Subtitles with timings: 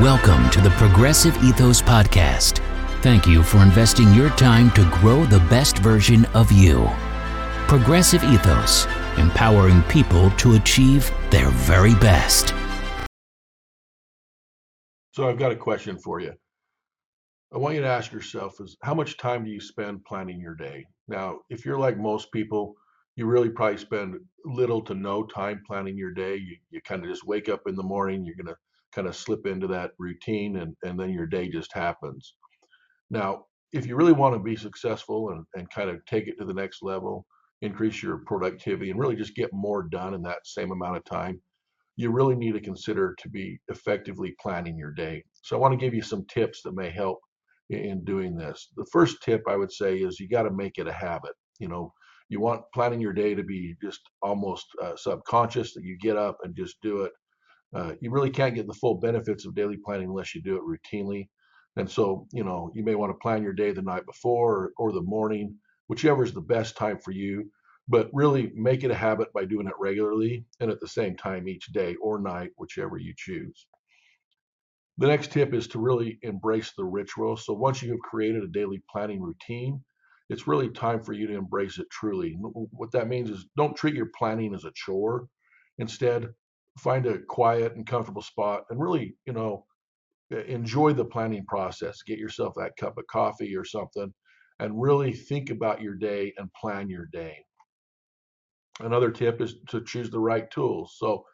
[0.00, 2.58] Welcome to the Progressive Ethos Podcast.
[3.00, 6.90] Thank you for investing your time to grow the best version of you.
[7.68, 8.86] Progressive Ethos,
[9.18, 12.52] empowering people to achieve their very best.
[15.12, 16.32] So I've got a question for you.
[17.54, 20.56] I want you to ask yourself is how much time do you spend planning your
[20.56, 20.88] day?
[21.06, 22.74] Now, if you're like most people,
[23.14, 26.34] you really probably spend little to no time planning your day.
[26.34, 28.56] You, you kind of just wake up in the morning, you're going to
[28.94, 32.34] kind of slip into that routine and, and then your day just happens.
[33.10, 36.44] Now, if you really want to be successful and, and kind of take it to
[36.44, 37.26] the next level,
[37.62, 41.40] increase your productivity and really just get more done in that same amount of time,
[41.96, 45.22] you really need to consider to be effectively planning your day.
[45.42, 47.18] So I want to give you some tips that may help
[47.70, 48.68] in doing this.
[48.76, 51.32] The first tip I would say is you got to make it a habit.
[51.58, 51.92] You know,
[52.28, 56.38] you want planning your day to be just almost uh, subconscious that you get up
[56.42, 57.12] and just do it
[57.74, 60.62] uh, you really can't get the full benefits of daily planning unless you do it
[60.62, 61.28] routinely.
[61.76, 64.72] And so, you know, you may want to plan your day the night before or,
[64.78, 65.56] or the morning,
[65.88, 67.50] whichever is the best time for you.
[67.88, 71.48] But really make it a habit by doing it regularly and at the same time
[71.48, 73.66] each day or night, whichever you choose.
[74.98, 77.36] The next tip is to really embrace the ritual.
[77.36, 79.82] So once you have created a daily planning routine,
[80.30, 82.38] it's really time for you to embrace it truly.
[82.40, 85.26] What that means is don't treat your planning as a chore.
[85.78, 86.32] Instead,
[86.78, 89.64] find a quiet and comfortable spot and really, you know,
[90.30, 92.02] enjoy the planning process.
[92.02, 94.12] Get yourself that cup of coffee or something
[94.60, 97.36] and really think about your day and plan your day.
[98.80, 100.96] Another tip is to choose the right tools.
[100.98, 101.24] So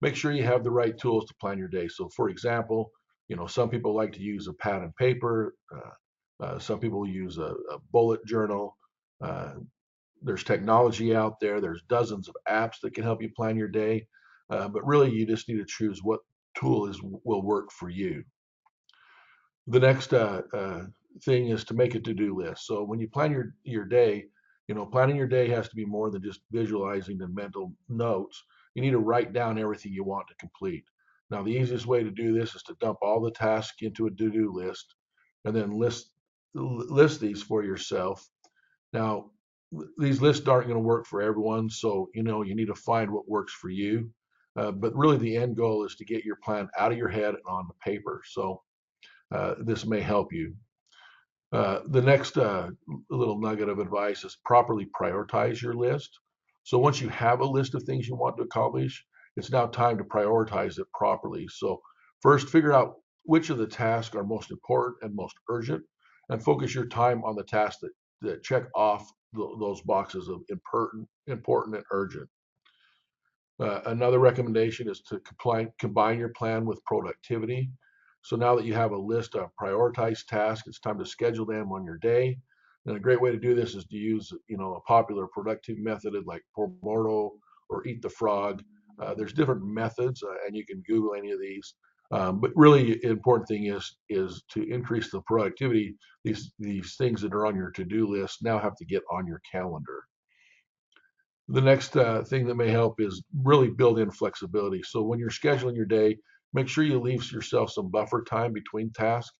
[0.00, 1.88] make sure you have the right tools to plan your day.
[1.88, 2.90] So, for example,
[3.28, 5.54] you know, some people like to use a pad and paper.
[5.74, 8.76] Uh, uh, some people use a, a bullet journal.
[9.22, 9.54] Uh,
[10.22, 11.60] there's technology out there.
[11.60, 14.06] There's dozens of apps that can help you plan your day.
[14.50, 16.20] Uh, but really, you just need to choose what
[16.58, 18.22] tool is will work for you.
[19.66, 20.82] The next uh, uh,
[21.24, 22.66] thing is to make a to-do list.
[22.66, 24.26] So when you plan your your day,
[24.68, 28.42] you know, planning your day has to be more than just visualizing and mental notes.
[28.74, 30.84] You need to write down everything you want to complete.
[31.30, 34.10] Now, the easiest way to do this is to dump all the tasks into a
[34.10, 34.94] to-do list,
[35.44, 36.10] and then list
[36.54, 38.28] list these for yourself.
[38.92, 39.30] Now,
[39.98, 43.10] these lists aren't going to work for everyone, so you know you need to find
[43.10, 44.10] what works for you.
[44.56, 47.34] Uh, but really, the end goal is to get your plan out of your head
[47.34, 48.22] and on the paper.
[48.24, 48.62] So
[49.34, 50.54] uh, this may help you.
[51.52, 52.70] Uh, the next uh,
[53.10, 56.18] little nugget of advice is properly prioritize your list.
[56.64, 59.04] So once you have a list of things you want to accomplish,
[59.36, 61.46] it's now time to prioritize it properly.
[61.48, 61.80] So
[62.22, 65.84] first, figure out which of the tasks are most important and most urgent,
[66.30, 67.92] and focus your time on the tasks that,
[68.22, 72.28] that check off those boxes of important, important and urgent.
[73.58, 77.70] Uh, another recommendation is to comply, combine your plan with productivity.
[78.22, 81.72] So now that you have a list of prioritized tasks, it's time to schedule them
[81.72, 82.38] on your day.
[82.84, 85.78] And a great way to do this is to use, you know, a popular productive
[85.78, 87.30] method like Pomodoro
[87.68, 88.62] or Eat the Frog.
[89.00, 91.74] Uh, there's different methods, uh, and you can Google any of these.
[92.12, 95.96] Um, but really, important thing is is to increase the productivity.
[96.24, 99.40] These these things that are on your to-do list now have to get on your
[99.50, 100.04] calendar.
[101.48, 104.82] The next uh, thing that may help is really build in flexibility.
[104.82, 106.18] So when you're scheduling your day,
[106.52, 109.38] make sure you leave yourself some buffer time between tasks.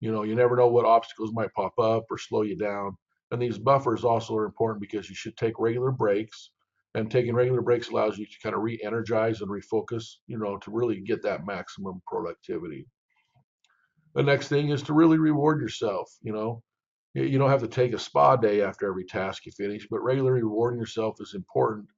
[0.00, 2.96] You know, you never know what obstacles might pop up or slow you down.
[3.30, 6.50] And these buffers also are important because you should take regular breaks.
[6.94, 10.70] And taking regular breaks allows you to kind of re-energize and refocus, you know, to
[10.70, 12.86] really get that maximum productivity.
[14.14, 16.10] The next thing is to really reward yourself.
[16.22, 16.62] You know,
[17.24, 20.42] you don't have to take a spa day after every task you finish, but regularly
[20.42, 21.88] rewarding yourself is important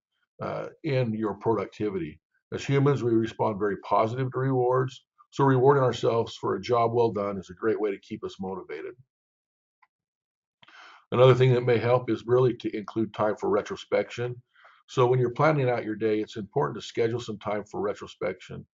[0.40, 2.20] uh, in your productivity.
[2.52, 5.04] As humans, we respond very positive to rewards.
[5.30, 8.36] So rewarding ourselves for a job well done is a great way to keep us
[8.40, 8.94] motivated.
[11.10, 14.40] Another thing that may help is really to include time for retrospection.
[14.86, 18.64] So when you're planning out your day, it's important to schedule some time for retrospection.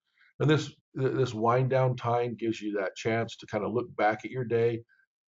[0.41, 4.25] And this this wind down time gives you that chance to kind of look back
[4.25, 4.82] at your day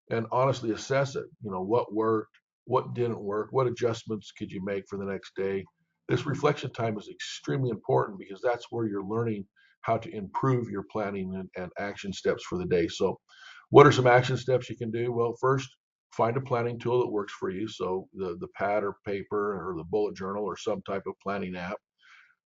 [0.09, 1.25] and honestly assess it.
[1.43, 2.35] You know, what worked,
[2.65, 5.65] what didn't work, what adjustments could you make for the next day.
[6.09, 9.45] This reflection time is extremely important because that's where you're learning
[9.81, 12.87] how to improve your planning and, and action steps for the day.
[12.87, 13.19] So,
[13.69, 15.11] what are some action steps you can do?
[15.11, 15.69] Well, first,
[16.11, 17.67] find a planning tool that works for you.
[17.67, 21.55] So, the, the pad or paper or the bullet journal or some type of planning
[21.55, 21.77] app.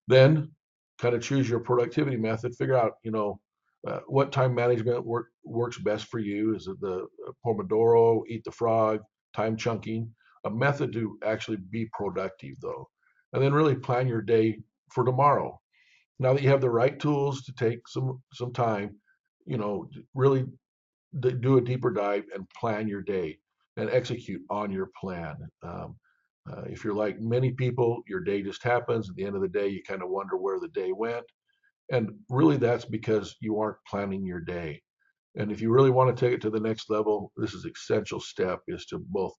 [0.08, 0.52] Then,
[1.00, 2.56] kind of choose your productivity method.
[2.56, 3.40] Figure out, you know,
[3.86, 6.56] uh, what time management work, works best for you?
[6.56, 9.02] Is it the uh, Pomodoro, Eat the Frog,
[9.36, 10.10] time chunking?
[10.46, 12.88] A method to actually be productive, though.
[13.34, 14.60] And then really plan your day
[14.94, 15.60] for tomorrow.
[16.20, 18.96] Now that you have the right tools to take some some time,
[19.46, 20.46] you know, really
[21.20, 23.38] do a deeper dive and plan your day
[23.78, 25.36] and execute on your plan.
[25.64, 25.96] Um,
[26.50, 29.10] uh, if you're like many people, your day just happens.
[29.10, 31.26] At the end of the day, you kind of wonder where the day went.
[31.90, 34.82] And really, that's because you aren't planning your day.
[35.36, 38.20] And if you really want to take it to the next level, this is essential
[38.20, 39.34] step is to both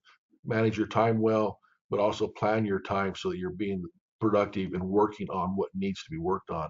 [0.45, 1.59] manage your time well,
[1.91, 3.85] but also plan your time so that you're being
[4.21, 6.69] productive and working on what needs to be worked on.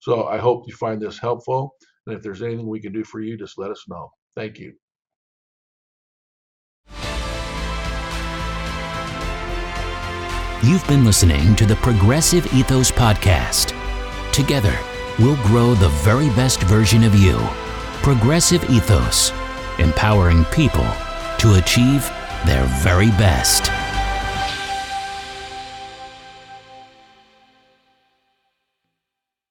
[0.00, 1.74] So I hope you find this helpful.
[2.06, 4.10] And if there's anything we can do for you, just let us know.
[4.36, 4.72] Thank you.
[10.62, 13.74] You've been listening to the Progressive Ethos Podcast.
[14.32, 14.76] Together,
[15.18, 17.38] we'll grow the very best version of you.
[18.02, 19.32] Progressive Ethos,
[19.78, 20.86] empowering people
[21.38, 22.08] to achieve
[22.46, 23.77] their very best.